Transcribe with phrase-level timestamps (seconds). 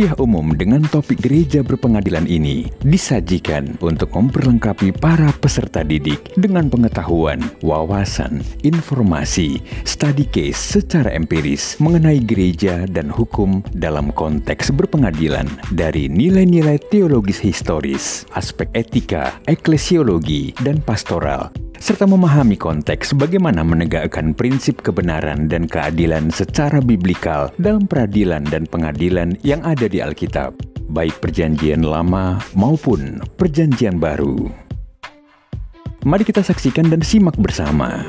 [0.00, 7.36] Kuliah umum dengan topik gereja berpengadilan ini disajikan untuk memperlengkapi para peserta didik dengan pengetahuan,
[7.60, 15.44] wawasan, informasi, study case secara empiris mengenai gereja dan hukum dalam konteks berpengadilan
[15.76, 24.84] dari nilai-nilai teologis historis, aspek etika, eklesiologi, dan pastoral serta memahami konteks bagaimana menegakkan prinsip
[24.84, 30.52] kebenaran dan keadilan secara biblikal dalam peradilan dan pengadilan yang ada di Alkitab,
[30.92, 34.52] baik Perjanjian Lama maupun Perjanjian Baru.
[36.04, 38.04] Mari kita saksikan dan simak bersama.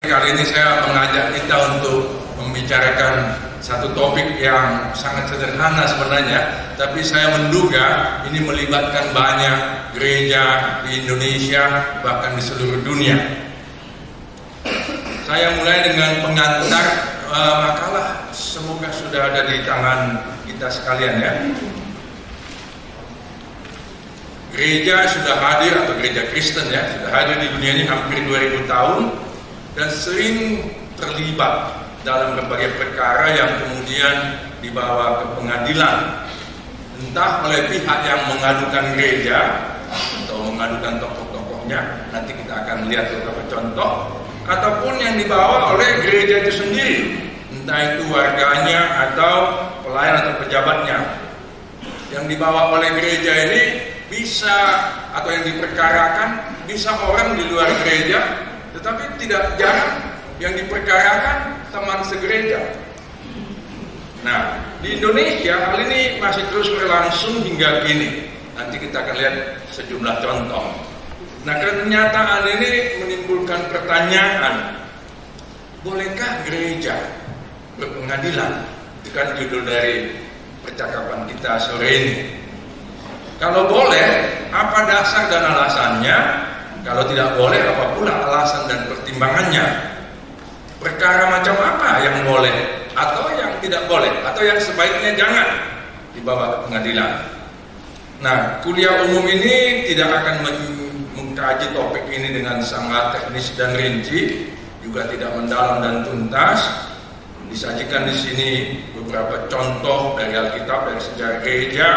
[0.00, 2.08] Kali ini saya mengajak kita untuk
[2.40, 3.14] membicarakan
[3.60, 6.40] satu topik yang sangat sederhana sebenarnya,
[6.80, 9.58] tapi saya menduga ini melibatkan banyak
[9.92, 10.44] gereja
[10.88, 11.64] di Indonesia
[12.00, 13.20] bahkan di seluruh dunia.
[15.28, 16.86] Saya mulai dengan pengantar
[17.28, 21.32] uh, makalah, semoga sudah ada di tangan kita sekalian ya.
[24.50, 29.14] Gereja sudah hadir atau gereja Kristen ya sudah hadir di dunia ini hampir 2000 tahun
[29.78, 30.66] dan sering
[30.98, 34.16] terlibat dalam berbagai perkara yang kemudian
[34.64, 35.98] dibawa ke pengadilan.
[37.00, 39.40] Entah oleh pihak yang mengadukan gereja
[39.88, 41.80] atau mengadukan tokoh-tokohnya.
[42.12, 43.92] Nanti kita akan lihat beberapa contoh.
[44.44, 46.98] Ataupun yang dibawa oleh gereja itu sendiri.
[47.50, 49.34] Entah itu warganya atau
[49.84, 50.98] pelayan atau pejabatnya.
[52.10, 53.64] Yang dibawa oleh gereja ini
[54.10, 54.58] bisa
[55.14, 56.28] atau yang diperkarakan
[56.66, 58.44] bisa orang di luar gereja.
[58.76, 60.09] Tetapi tidak jarang
[60.40, 62.60] yang diperkarakan teman segereja.
[64.24, 68.28] Nah, di Indonesia hal ini masih terus berlangsung hingga kini.
[68.56, 69.36] Nanti kita akan lihat
[69.72, 70.66] sejumlah contoh.
[71.44, 74.76] Nah, kenyataan ini menimbulkan pertanyaan,
[75.80, 76.96] bolehkah gereja
[77.80, 78.60] berpengadilan?
[79.00, 80.12] Itu kan judul dari
[80.64, 82.16] percakapan kita sore ini.
[83.40, 84.08] Kalau boleh,
[84.52, 86.18] apa dasar dan alasannya?
[86.84, 89.64] Kalau tidak boleh, apa pula alasan dan pertimbangannya?
[90.80, 95.48] Perkara macam apa yang boleh atau yang tidak boleh atau yang sebaiknya jangan
[96.16, 97.12] dibawa ke pengadilan.
[98.20, 100.44] Nah, kuliah umum ini tidak akan
[101.16, 104.52] mengkaji topik ini dengan sangat teknis dan rinci,
[104.84, 106.88] juga tidak mendalam dan tuntas.
[107.48, 108.50] Disajikan di sini
[108.94, 111.88] beberapa contoh dari Alkitab, dari sejarah gereja,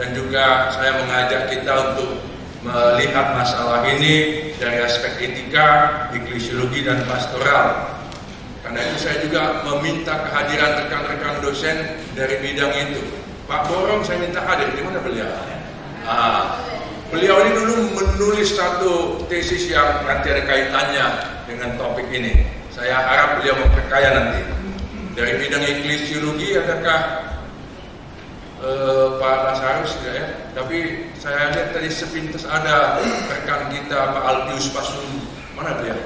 [0.00, 2.22] dan juga saya mengajak kita untuk
[2.64, 7.97] melihat masalah ini dari aspek etika, eklesiologi, dan pastoral
[8.68, 13.00] karena itu saya juga meminta kehadiran rekan-rekan dosen dari bidang itu.
[13.48, 15.24] Pak Borong saya minta hadir, di mana beliau?
[16.04, 16.60] Ah,
[17.08, 21.06] beliau ini dulu menulis satu tesis yang nanti ada kaitannya
[21.48, 22.44] dengan topik ini.
[22.68, 24.44] Saya harap beliau memperkaya nanti.
[25.16, 27.00] Dari bidang eklesiologi adakah
[28.60, 30.26] uh, Pak Lasarus ya, ya?
[30.52, 33.00] Tapi saya lihat tadi sepintas ada
[33.32, 35.24] rekan kita Pak Alpius Pasun.
[35.56, 35.96] Mana beliau?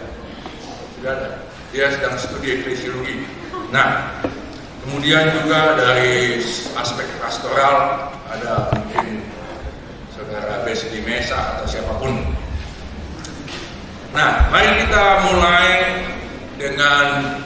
[0.94, 3.24] Sudah ada dia sedang studi eklesiologi.
[3.72, 4.20] Nah,
[4.84, 6.36] kemudian juga dari
[6.76, 9.24] aspek pastoral ada mungkin
[10.12, 12.12] saudara Besi Mesa atau siapa pun.
[14.12, 15.68] Nah, mari kita mulai
[16.60, 17.40] dengan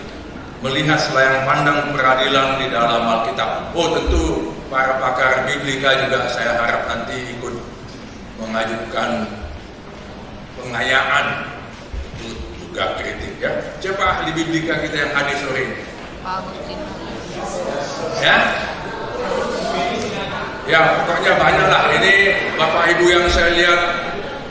[0.59, 3.71] melihat selayang pandang peradilan di dalam Alkitab.
[3.79, 7.55] Oh, tentu para pakar biblika juga saya harap nanti ikut
[8.43, 9.31] mengajukan
[10.59, 11.56] pengayaan
[12.77, 13.57] juga kritik ya.
[13.81, 15.81] Siapa ahli biblika kita yang hadir sore ini?
[18.21, 18.37] Ya?
[20.69, 21.89] Ya pokoknya banyak lah.
[21.97, 22.13] Ini
[22.61, 23.81] Bapak Ibu yang saya lihat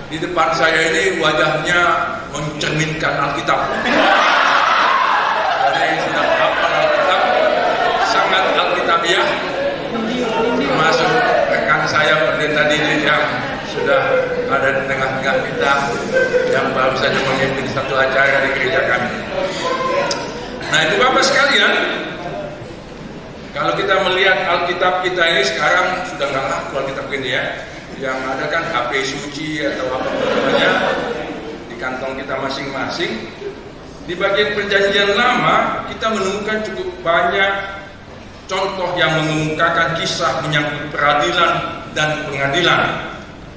[0.09, 1.79] di depan saya ini wajahnya
[2.33, 3.61] mencerminkan Alkitab.
[5.69, 7.21] Jadi sudah hafal Alkitab,
[8.09, 9.27] sangat Alkitabiah.
[10.65, 11.11] Termasuk
[11.53, 13.21] rekan saya pendeta Didi yang
[13.75, 14.01] sudah
[14.47, 15.73] ada di tengah-tengah kita
[16.55, 19.11] yang baru saja memimpin satu acara di gereja kami.
[20.71, 21.73] Nah itu Bapak sekalian,
[23.51, 27.43] kalau kita melihat Alkitab kita ini sekarang sudah nggak laku Alkitab ini ya,
[27.99, 30.71] yang ada kan HP suci atau apa namanya
[31.67, 33.11] di kantong kita masing-masing.
[34.05, 37.53] Di bagian perjanjian lama kita menemukan cukup banyak
[38.45, 43.14] contoh yang mengemukakan kisah menyangkut peradilan dan pengadilan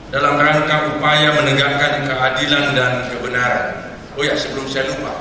[0.08, 3.66] dalam rangka upaya menegakkan keadilan dan kebenaran.
[4.16, 5.12] Oh ya, sebelum saya lupa,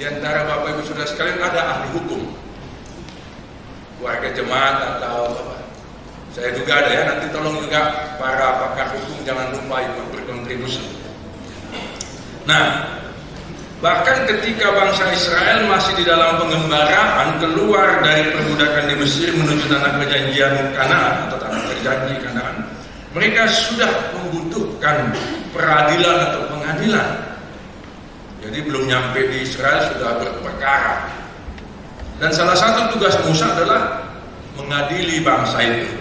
[0.00, 2.22] di antara Bapak Ibu Saudara sekalian ada ahli hukum,
[4.00, 5.56] warga jemaat atau apa?
[6.34, 10.82] Saya juga ada ya, nanti tolong juga para pakar hukum jangan lupa ikut berkontribusi.
[12.44, 12.94] Nah,
[13.84, 20.00] Bahkan ketika bangsa Israel masih di dalam pengembaraan keluar dari perbudakan di Mesir menuju tanah
[20.00, 22.63] perjanjian Kanaan atau tanah perjanji Kanaan,
[23.14, 23.88] mereka sudah
[24.18, 25.14] membutuhkan
[25.54, 27.08] peradilan atau pengadilan.
[28.42, 31.08] Jadi belum nyampe di Israel sudah berperkara.
[32.18, 34.10] Dan salah satu tugas Musa adalah
[34.58, 35.94] mengadili bangsa itu.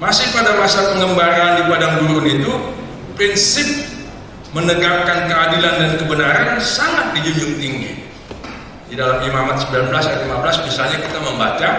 [0.00, 2.52] Masih pada masa pengembaraan di padang gurun itu,
[3.14, 3.68] prinsip
[4.50, 7.92] menegakkan keadilan dan kebenaran sangat dijunjung tinggi.
[8.90, 11.70] Di dalam Imamat 19 ayat 15 misalnya kita membaca,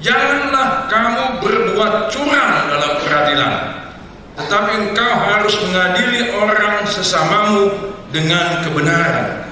[0.00, 3.56] Janganlah kamu berbuat curang dalam peradilan,
[4.32, 7.68] tetapi engkau harus mengadili orang sesamamu
[8.08, 9.44] dengan kebenaran.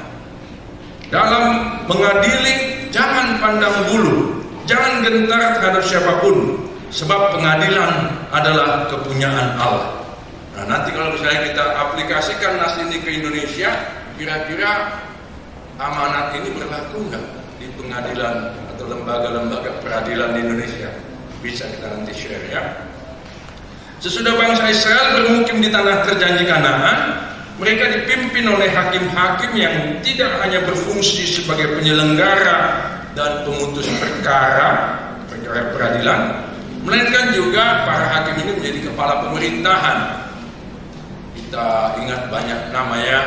[1.12, 1.45] Dalam
[1.85, 6.56] mengadili, jangan pandang bulu, jangan gentar terhadap siapa pun,
[6.89, 10.01] sebab pengadilan adalah kepunyaan Allah.
[10.56, 13.69] Nah nanti kalau misalnya kita aplikasikan nas ini ke Indonesia,
[14.17, 14.97] kira-kira
[15.77, 17.25] amanat ini berlaku nggak
[17.61, 20.87] di pengadilan atau lembaga-lembaga peradilan di Indonesia?
[21.43, 22.63] Bisa kita nanti share ya.
[23.99, 27.19] Sesudah bangsa Israel bermukim di tanah terjanji Kanaan,
[27.59, 29.75] mereka dipimpin oleh hakim-hakim yang
[30.07, 32.87] tidak hanya berfungsi sebagai penyelenggara
[33.19, 34.95] dan pemutus perkara,
[35.27, 36.21] perkara peradilan,
[36.87, 39.99] melainkan juga para hakim ini menjadi kepala pemerintahan
[41.49, 43.21] kita ingat banyak nama ya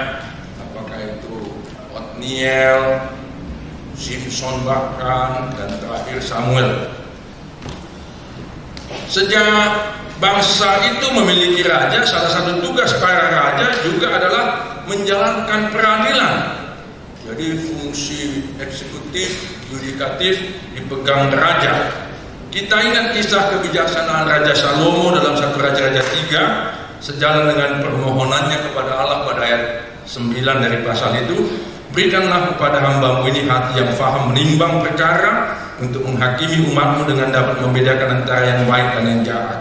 [0.62, 1.58] apakah itu
[1.90, 3.02] Otniel
[3.96, 6.92] Simpson bahkan dan terakhir Samuel.
[9.08, 9.92] Sejak
[10.22, 14.46] bangsa itu memiliki raja salah satu tugas para raja juga adalah
[14.88, 16.36] menjalankan peradilan.
[17.28, 21.92] Jadi fungsi eksekutif yudikatif dipegang raja.
[22.52, 26.44] Kita ingat kisah kebijaksanaan Raja Salomo dalam satu Raja-Raja tiga
[27.00, 29.64] sejalan dengan permohonannya kepada Allah pada ayat
[30.04, 31.48] 9 dari pasal itu
[31.92, 38.24] berikanlah kepada hambamu ini hati yang faham menimbang perkara untuk menghakimi umatmu dengan dapat membedakan
[38.24, 39.60] antara yang baik dan yang jahat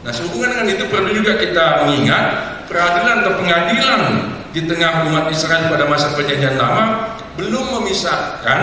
[0.00, 2.24] nah sehubungan dengan itu perlu juga kita mengingat
[2.70, 4.02] peradilan atau pengadilan
[4.50, 8.60] di tengah umat Israel pada masa perjanjian lama belum memisahkan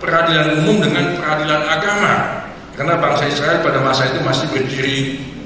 [0.00, 2.12] peradilan umum dengan peradilan agama
[2.76, 4.96] karena bangsa Israel pada masa itu masih berdiri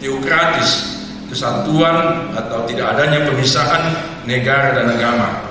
[0.03, 0.99] teokratis
[1.31, 3.95] kesatuan atau tidak adanya pemisahan
[4.27, 5.50] negara dan agama.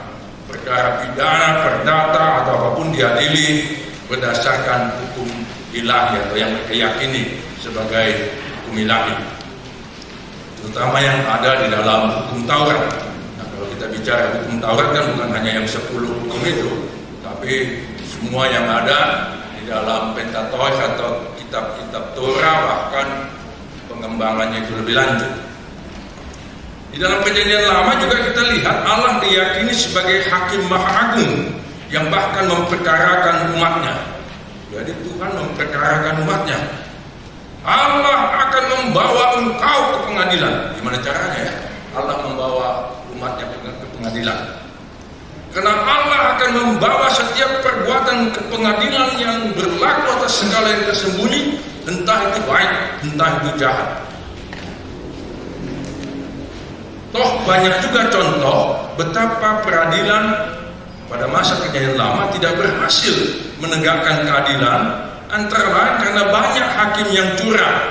[0.69, 3.73] Perkara pidana, perdata atau apa pun diadili
[4.05, 5.25] berdasarkan hukum
[5.73, 9.17] ilahi atau yang mereka yakini sebagai hukum ilahi.
[10.61, 12.85] Terutama yang ada di dalam hukum Taurat.
[13.41, 16.71] Nah, kalau kita bicara hukum Taurat kan bukan hanya yang 10 hukum itu,
[17.25, 19.25] tapi semua yang ada
[19.57, 23.07] di dalam Pentateuch atau kitab-kitab Torah bahkan
[23.89, 25.48] pengembangannya itu lebih lanjut.
[26.89, 31.53] Di dalam perjanjian lama juga kita lihat Allah diyakini sebagai hakim maha agung
[31.93, 33.93] yang bahkan memperkarakan umatnya.
[34.73, 36.59] Jadi Tuhan memperkarakan umatnya.
[37.61, 40.53] Allah akan membawa engkau ke pengadilan.
[40.77, 41.53] Gimana caranya ya?
[41.93, 42.67] Allah membawa
[43.13, 44.39] umatnya ke pengadilan.
[45.49, 51.57] Karena Allah akan membawa setiap perbuatan ke pengadilan yang berlaku atas segala yang tersembunyi,
[51.89, 54.08] entah itu baik, entah itu jahat.
[57.09, 60.23] Toh banyak juga contoh betapa peradilan
[61.09, 63.15] pada masa kejayaan lama tidak berhasil
[63.57, 64.81] menegakkan keadilan
[65.33, 67.81] antara lain karena banyak hakim yang curang.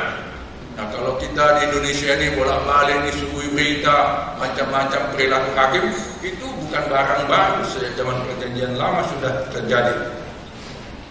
[0.79, 5.85] Nah kalau kita di Indonesia ini bolak-balik disuguhi berita macam-macam perilaku hakim
[6.23, 10.15] itu bukan barang baru sejak zaman perjanjian lama sudah terjadi.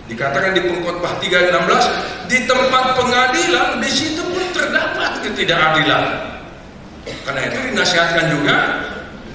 [0.08, 6.37] Dikatakan di pengkhotbah 316 di tempat pengadilan di situ pun terdapat ketidakadilan.
[7.28, 8.58] Karena itu dinasihatkan juga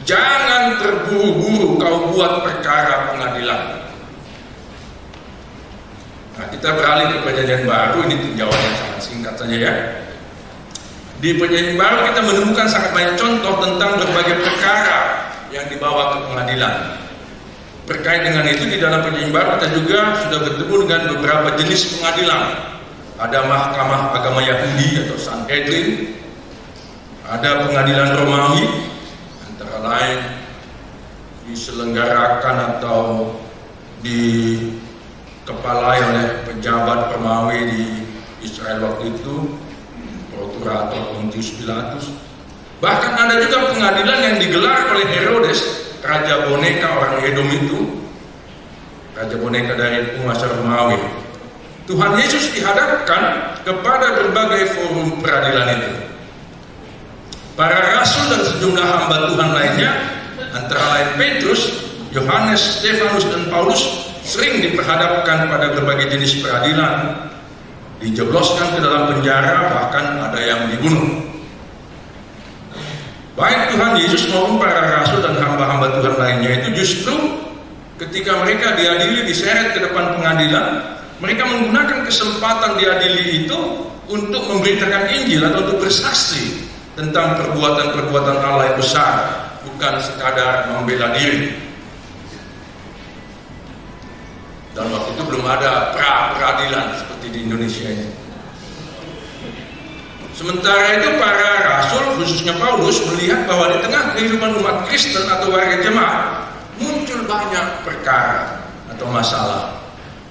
[0.03, 3.61] jangan terburu-buru kau buat perkara pengadilan.
[6.33, 9.73] Nah, kita beralih ke perjanjian baru ini tinjauan sangat singkat saja ya.
[11.23, 15.01] Di perjanjian baru kita menemukan sangat banyak contoh tentang berbagai perkara
[15.53, 16.75] yang dibawa ke pengadilan.
[17.83, 22.43] Terkait dengan itu di dalam perjanjian baru kita juga sudah bertemu dengan beberapa jenis pengadilan.
[23.23, 26.11] Ada mahkamah agama Yahudi atau Sanhedrin,
[27.23, 28.67] ada pengadilan Romawi
[29.47, 30.19] antara lain
[31.47, 33.31] diselenggarakan atau
[34.03, 37.83] dikepalai oleh pejabat Romawi di
[38.43, 39.55] Israel waktu itu
[40.35, 42.11] prokurator Pontius Pilatus.
[42.83, 45.63] Bahkan ada juga pengadilan yang digelar oleh Herodes
[46.03, 48.03] raja boneka orang Edom itu.
[49.15, 50.99] Raja boneka dari penguasa Romawi.
[51.87, 56.12] Tuhan Yesus dihadapkan kepada berbagai forum peradilan itu
[57.53, 59.93] Para rasul dan sejumlah hamba Tuhan lainnya,
[60.57, 61.85] antara lain Petrus,
[62.17, 67.29] Yohanes, Stefanus, dan Paulus sering diperhadapkan pada berbagai jenis peradilan,
[68.01, 71.29] dijebloskan ke dalam penjara, bahkan ada yang dibunuh.
[73.37, 77.17] Baik Tuhan Yesus maupun para rasul dan hamba-hamba Tuhan lainnya itu justru
[78.01, 80.81] ketika mereka diadili diseret ke depan pengadilan,
[81.21, 83.61] mereka menggunakan kesempatan diadili itu
[84.09, 86.72] untuk memberitakan Injil atau untuk bersaksi
[87.03, 89.15] tentang perbuatan-perbuatan Allah yang besar,
[89.67, 91.51] bukan sekadar membela diri.
[94.73, 98.09] Dan waktu itu belum ada pra peradilan seperti di Indonesia ini.
[100.33, 105.77] Sementara itu para rasul khususnya Paulus melihat bahwa di tengah kehidupan umat Kristen atau warga
[105.85, 106.49] jemaat
[106.81, 109.77] muncul banyak perkara atau masalah.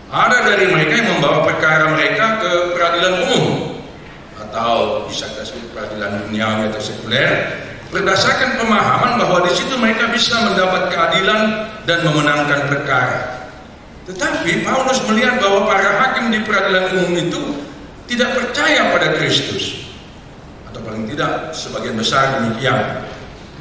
[0.10, 3.71] Ada dari mereka yang membawa perkara mereka ke peradilan umum
[4.52, 7.32] atau bisa disebut peradilan duniawi atau sekuler
[7.88, 13.48] berdasarkan pemahaman bahwa di situ mereka bisa mendapat keadilan dan memenangkan perkara.
[14.12, 17.42] Tetapi Paulus melihat bahwa para hakim di peradilan umum itu
[18.12, 19.88] tidak percaya pada Kristus.
[20.68, 23.08] Atau paling tidak sebagian besar demikian.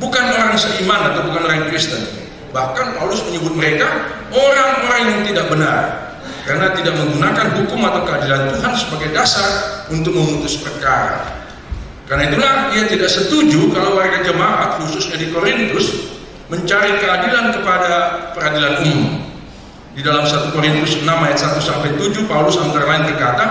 [0.03, 2.03] Bukan orang seiman atau bukan orang Kristen.
[2.51, 6.00] Bahkan Paulus menyebut mereka orang-orang yang tidak benar.
[6.51, 9.47] Karena tidak menggunakan hukum atau keadilan Tuhan sebagai dasar
[9.87, 11.23] untuk memutus perkara.
[12.11, 16.11] Karena itulah ia tidak setuju kalau warga jemaat khususnya di Korintus
[16.51, 17.91] mencari keadilan kepada
[18.35, 19.23] peradilan umum.
[19.95, 23.47] Di dalam 1 Korintus 6 ayat 1 sampai 7 Paulus antara lain berkata,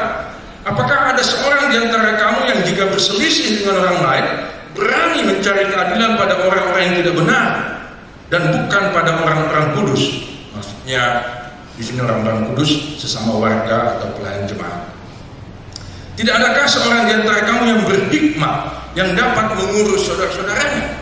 [0.67, 4.25] Apakah ada seorang di antara kamu yang jika berselisih dengan orang lain
[4.75, 7.47] berani mencari keadilan pada orang-orang yang tidak benar
[8.27, 10.03] dan bukan pada orang-orang kudus?
[10.51, 11.03] Maksudnya
[11.79, 14.91] di sini orang-orang kudus sesama warga atau pelayan jemaat.
[16.19, 18.55] Tidak adakah seorang di antara kamu yang berhikmat
[18.99, 20.99] yang dapat mengurus saudara-saudaranya?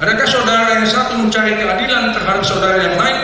[0.00, 3.20] Adakah saudara yang satu mencari keadilan terhadap saudara yang lain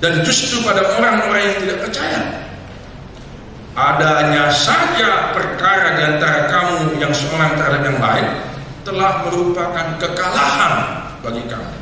[0.00, 2.20] dan justru pada orang-orang yang tidak percaya
[3.76, 8.26] adanya saja perkara di antara kamu yang seorang terhadap yang lain
[8.88, 10.74] telah merupakan kekalahan
[11.20, 11.72] bagi kamu.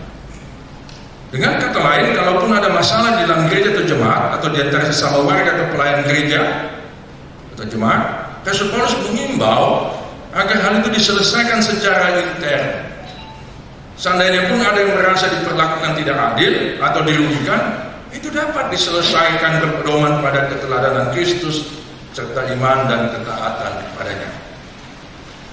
[1.31, 5.23] Dengan kata lain, kalaupun ada masalah di dalam gereja atau jemaat atau di antara sesama
[5.23, 6.43] warga atau pelayan gereja
[7.55, 8.03] atau jemaat,
[8.43, 9.95] Rasul Paulus mengimbau
[10.35, 12.67] agar hal itu diselesaikan secara intern.
[13.95, 17.63] Seandainya pun ada yang merasa diperlakukan tidak adil atau dirugikan,
[18.11, 21.79] itu dapat diselesaikan berpedoman pada keteladanan Kristus
[22.11, 24.31] serta iman dan ketaatan kepadanya.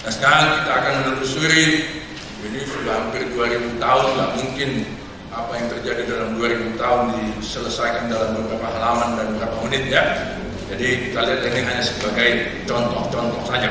[0.02, 1.66] Nah sekarang kita akan menelusuri
[2.50, 4.70] ini sudah hampir 2000 tahun lah mungkin
[5.38, 10.04] apa yang terjadi dalam 2000 tahun diselesaikan dalam beberapa halaman dan beberapa menit ya.
[10.68, 12.30] Jadi kita lihat ini hanya sebagai
[12.66, 13.70] contoh-contoh saja.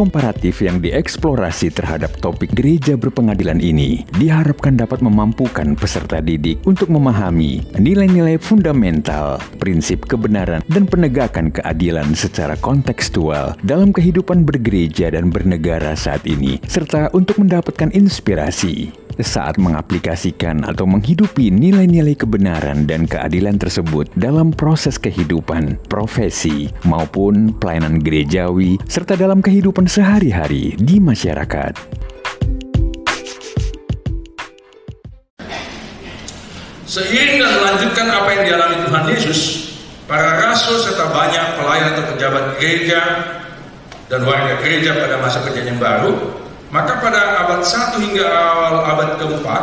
[0.00, 7.60] Komparatif yang dieksplorasi terhadap topik gereja berpengadilan ini diharapkan dapat memampukan peserta didik untuk memahami
[7.76, 16.24] nilai-nilai fundamental, prinsip kebenaran, dan penegakan keadilan secara kontekstual dalam kehidupan bergereja dan bernegara saat
[16.24, 24.52] ini, serta untuk mendapatkan inspirasi saat mengaplikasikan atau menghidupi nilai-nilai kebenaran dan keadilan tersebut dalam
[24.52, 31.76] proses kehidupan, profesi, maupun pelayanan gerejawi, serta dalam kehidupan sehari-hari di masyarakat.
[36.90, 39.40] Seiring dan melanjutkan apa yang dialami Tuhan Yesus,
[40.10, 43.00] para rasul serta banyak pelayan atau pejabat gereja
[44.10, 46.18] dan warga gereja pada masa perjanjian baru
[46.70, 49.62] maka pada abad 1 hingga awal abad keempat,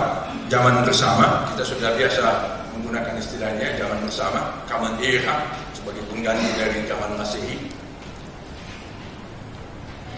[0.52, 2.24] zaman bersama, kita sudah biasa
[2.76, 7.56] menggunakan istilahnya zaman bersama, common era sebagai pengganti dari zaman masehi.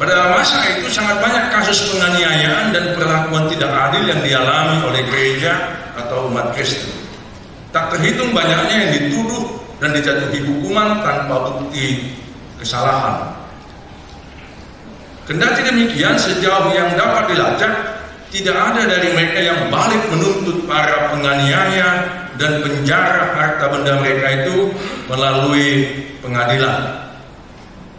[0.01, 5.75] Pada masa itu sangat banyak kasus penganiayaan dan perlakuan tidak adil yang dialami oleh gereja
[5.93, 6.87] atau umat Kristen.
[7.69, 12.15] Tak terhitung banyaknya yang dituduh dan dijatuhi hukuman tanpa bukti
[12.57, 13.38] kesalahan.
[15.29, 17.69] Kendati demikian, sejauh yang dapat dilacak,
[18.33, 22.01] tidak ada dari mereka yang balik menuntut para penganiaya
[22.41, 24.73] dan penjara harta benda mereka itu
[25.05, 25.85] melalui
[26.25, 27.13] pengadilan.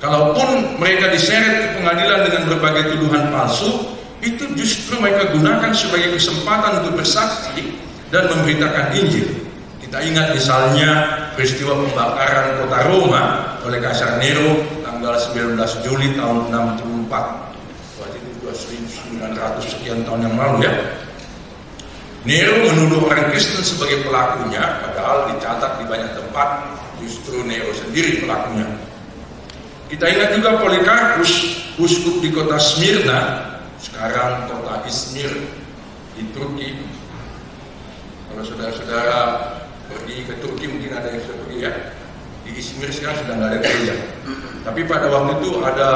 [0.02, 3.94] Kalaupun mereka diseret ke pengadilan dengan berbagai tuduhan palsu,
[4.26, 7.78] itu justru mereka gunakan sebagai kesempatan untuk bersaksi
[8.10, 9.30] dan memberitakan Injil.
[9.78, 10.90] Kita ingat misalnya
[11.38, 13.22] peristiwa pembakaran kota Roma
[13.62, 17.08] oleh Kaisar Nero tanggal 19 Juli tahun 64.
[18.04, 20.72] Waktu itu 1900 sekian tahun yang lalu ya.
[22.28, 26.68] Nero menuduh orang Kristen sebagai pelakunya, padahal dicatat di banyak tempat
[27.00, 28.68] justru Nero sendiri pelakunya.
[29.88, 31.32] Kita ingat juga Polikarpus,
[31.80, 33.20] uskup di kota Smyrna,
[33.80, 35.32] sekarang kota Izmir
[36.12, 36.76] di Turki.
[38.28, 39.20] Kalau saudara-saudara
[39.88, 41.72] pergi ke Turki mungkin ada yang sudah pergi ya.
[42.44, 43.96] Di Izmir sekarang sudah nggak ada gereja.
[44.60, 45.90] Tapi pada waktu itu ada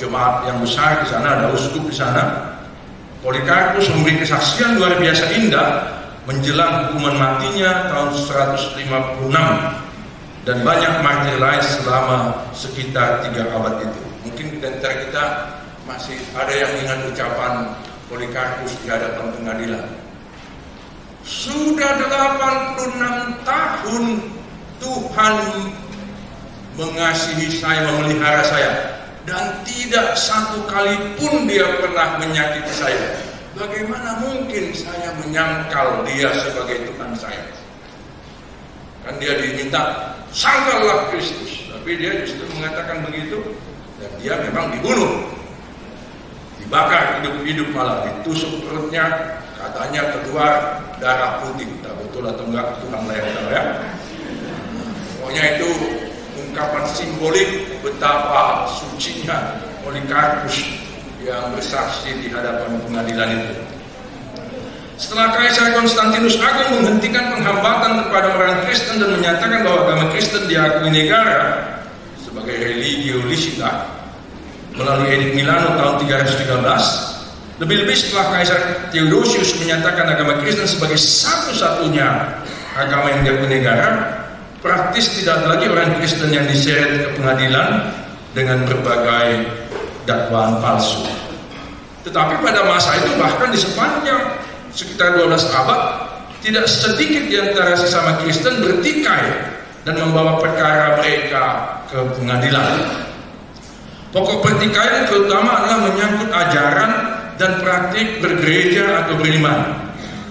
[0.00, 2.54] jemaat yang besar di sana, ada uskup di sana.
[3.20, 5.68] Polikarpus memberi kesaksian luar biasa indah
[6.30, 8.86] menjelang hukuman matinya tahun 156
[10.46, 14.02] dan banyak martir lain selama sekitar tiga abad itu.
[14.26, 15.24] Mungkin di antara kita
[15.86, 17.74] masih ada yang ingat ucapan
[18.06, 19.86] Polikarpus di hadapan pengadilan.
[21.26, 24.04] Sudah 86 tahun
[24.78, 25.34] Tuhan
[26.76, 28.70] mengasihi saya, memelihara saya.
[29.26, 33.26] Dan tidak satu kali pun dia pernah menyakiti saya.
[33.56, 37.42] Bagaimana mungkin saya menyangkal dia sebagai Tuhan saya?
[39.02, 41.66] Kan dia diminta, sangkallah Kristus.
[41.72, 43.42] Tapi dia justru mengatakan begitu.
[43.96, 45.36] Dan dia memang dibunuh
[46.66, 53.14] dibakar hidup-hidup malah ditusuk perutnya katanya keluar darah putih tak betul atau enggak Tuhan lah
[53.14, 53.62] yang tahu ya
[55.22, 55.68] pokoknya itu
[56.56, 60.64] ungkapan simbolik betapa sucinya Polikarpus
[61.20, 63.60] yang bersaksi di hadapan pengadilan itu.
[64.96, 70.88] Setelah Kaisar Konstantinus Agung menghentikan penghambatan kepada orang Kristen dan menyatakan bahwa agama Kristen diakui
[70.88, 71.60] negara
[72.24, 73.92] sebagai religio licita
[74.72, 78.60] melalui Edik Milano tahun 313 lebih-lebih setelah Kaisar
[78.96, 82.08] Theodosius menyatakan agama Kristen sebagai satu-satunya
[82.80, 84.24] agama yang diakui negara
[84.66, 87.94] praktis tidak lagi orang Kristen yang diseret ke pengadilan
[88.34, 89.46] dengan berbagai
[90.10, 91.06] dakwaan palsu
[92.02, 94.42] tetapi pada masa itu bahkan di sepanjang
[94.74, 95.80] sekitar 12 abad
[96.42, 99.54] tidak sedikit di antara sesama Kristen bertikai
[99.86, 103.06] dan membawa perkara mereka ke pengadilan
[104.16, 106.90] Pokok pertikaian terutama adalah menyangkut ajaran
[107.36, 109.85] dan praktik bergereja atau beriman.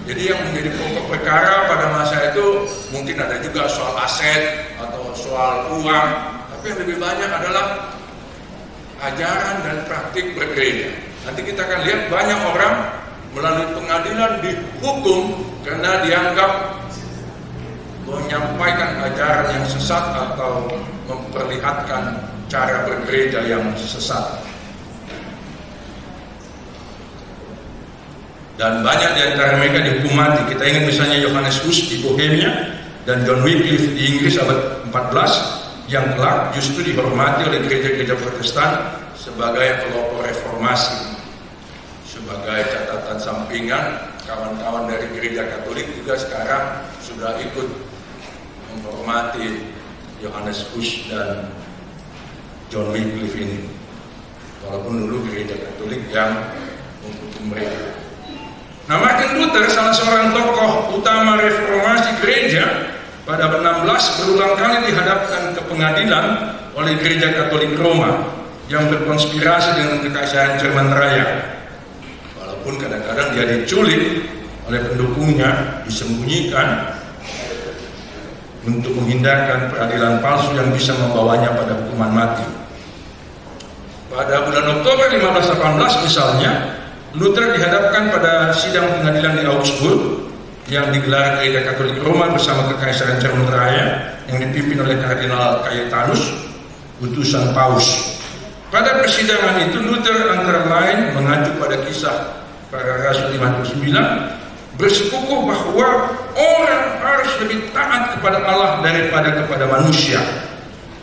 [0.06, 5.82] Jadi yang menjadi pokok perkara pada masa itu mungkin ada juga soal aset atau soal
[5.82, 6.10] uang,
[6.54, 7.90] tapi yang lebih banyak adalah
[9.02, 10.94] ajaran dan praktik bergereja.
[11.26, 12.76] Nanti kita akan lihat banyak orang
[13.34, 16.52] melalui pengadilan dihukum karena dianggap
[18.06, 20.70] menyampaikan ajaran yang sesat atau
[21.10, 24.38] memperlihatkan cara bergereja yang sesat.
[28.56, 30.48] Dan banyak di antara mereka dihukum mati.
[30.56, 32.72] Kita ingat misalnya Yohanes Hus di Bohemia
[33.04, 39.86] dan John Wycliffe di Inggris abad 14 yang kelak justru dihormati oleh gereja-gereja Protestan sebagai
[39.86, 41.14] pelopor reformasi.
[42.08, 43.86] Sebagai catatan sampingan,
[44.24, 46.64] kawan-kawan dari gereja Katolik juga sekarang
[47.04, 47.68] sudah ikut
[48.72, 49.68] menghormati
[50.24, 51.52] Yohanes Hus dan
[52.72, 53.68] John Wycliffe ini.
[54.64, 56.34] Walaupun dulu gereja Katolik yang
[57.04, 58.05] menghukum mereka.
[58.86, 62.94] Nah Martin Luther salah seorang tokoh utama reformasi gereja
[63.26, 63.82] pada 16
[64.22, 68.30] berulang kali dihadapkan ke pengadilan oleh gereja Katolik Roma
[68.70, 71.26] yang berkonspirasi dengan kekaisaran Jerman Raya.
[72.38, 74.30] Walaupun kadang-kadang dia diculik
[74.70, 76.94] oleh pendukungnya, disembunyikan
[78.66, 82.46] untuk menghindarkan peradilan palsu yang bisa membawanya pada hukuman mati.
[84.14, 86.75] Pada bulan Oktober 1518 misalnya,
[87.16, 90.28] Luther dihadapkan pada sidang pengadilan di Augsburg
[90.68, 96.36] yang digelar gereja Katolik Roma bersama Kekaisaran Jerman Raya yang dipimpin oleh Kardinal Cayetanus,
[97.00, 98.20] utusan Paus.
[98.68, 106.84] Pada persidangan itu Luther antara lain mengacu pada kisah para Rasul 59 bersekukuh bahwa orang
[107.00, 110.20] harus lebih taat kepada Allah daripada kepada manusia.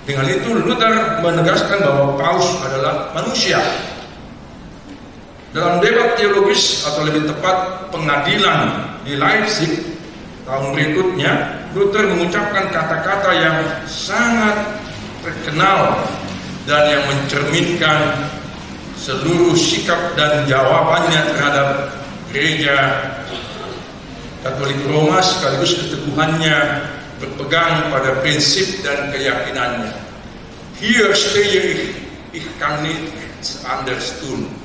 [0.04, 3.64] Dengan itu Luther menegaskan bahwa Paus adalah manusia.
[5.52, 9.84] Dalam debat teologis atau lebih tepat pengadilan di Leipzig
[10.48, 11.32] tahun berikutnya,
[11.76, 14.80] Luther mengucapkan kata-kata yang sangat
[15.20, 16.08] terkenal
[16.64, 18.32] dan yang mencerminkan
[18.96, 21.68] seluruh sikap dan jawabannya terhadap
[22.32, 22.76] gereja
[24.42, 26.82] Katolik Roma sekaligus keteguhannya
[27.22, 29.94] berpegang pada prinsip dan keyakinannya.
[30.82, 31.94] Here stay
[32.34, 33.06] ich kann nicht
[33.62, 34.61] anders tun.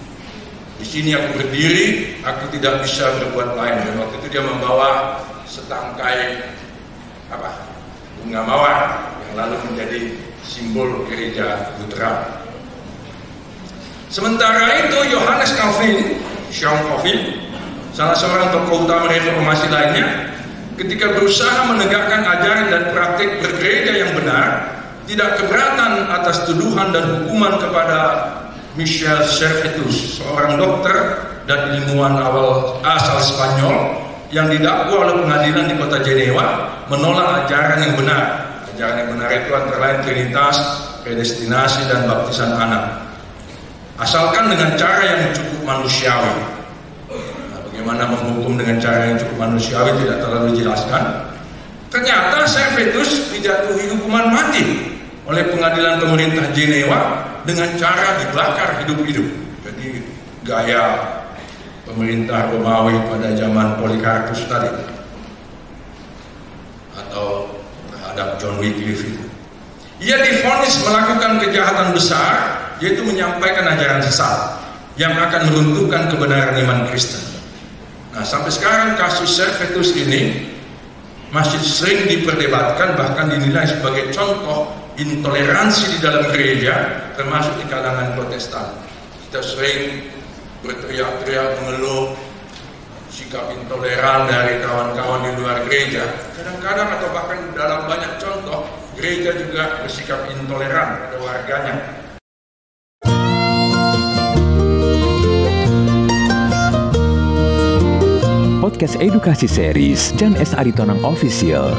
[0.78, 3.78] Di sini aku berdiri, aku tidak bisa berbuat lain.
[3.82, 6.54] Dan waktu itu dia membawa setangkai
[7.34, 7.50] apa
[8.22, 8.78] bunga mawar
[9.28, 10.00] yang lalu menjadi
[10.46, 12.24] simbol gereja Lutheran.
[14.08, 17.44] Sementara itu Yohanes Calvin, Jean Calvin,
[17.92, 20.32] salah seorang tokoh utama reformasi lainnya,
[20.80, 24.80] ketika berusaha menegakkan ajaran dan praktik bergereja yang benar,
[25.12, 28.00] tidak keberatan atas tuduhan dan hukuman kepada
[28.78, 30.96] Michel Servetus, seorang dokter
[31.50, 37.94] dan ilmuwan awal asal Spanyol yang didakwa oleh pengadilan di kota Jenewa menolak ajaran yang
[37.98, 38.24] benar.
[38.78, 40.58] Ajaran yang benar itu antara lain Trinitas,
[41.02, 43.08] predestinasi dan baptisan anak
[43.98, 46.34] asalkan dengan cara yang cukup manusiawi.
[47.50, 51.04] Nah, bagaimana menghukum dengan cara yang cukup manusiawi tidak terlalu dijelaskan.
[51.90, 54.94] Ternyata Servetus dijatuhi hukuman mati
[55.26, 59.28] oleh pengadilan pemerintah Jenewa dengan cara dibakar hidup-hidup.
[59.64, 60.04] Jadi
[60.44, 61.16] gaya
[61.88, 64.68] pemerintah Romawi pada zaman Polikarpus tadi
[67.00, 67.56] atau
[67.96, 69.24] terhadap John Wycliffe itu.
[70.04, 72.36] Ia difonis melakukan kejahatan besar
[72.84, 74.60] yaitu menyampaikan ajaran sesat
[75.00, 77.24] yang akan meruntuhkan kebenaran iman Kristen.
[78.14, 80.54] Nah, sampai sekarang kasus Servetus ini
[81.32, 88.74] masih sering diperdebatkan bahkan dinilai sebagai contoh intoleransi di dalam gereja termasuk di kalangan Protestan.
[89.28, 90.08] Kita sering
[90.64, 92.16] berteriak-teriak mengeluh
[93.12, 96.06] sikap intoleran dari kawan-kawan di luar gereja.
[96.38, 101.76] Kadang-kadang atau bahkan dalam banyak contoh gereja juga bersikap intoleran pada warganya
[108.68, 110.52] podcast edukasi series Jan S.
[110.52, 111.72] Aritonang Official.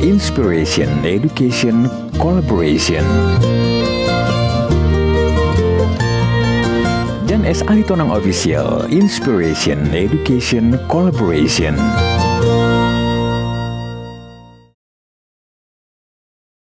[0.00, 3.04] Inspiration, Education, Collaboration.
[7.28, 7.60] Jan S.
[7.68, 11.76] Aritonang Official, Inspiration, Education, Collaboration.